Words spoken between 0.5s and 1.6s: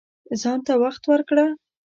ته وخت ورکړه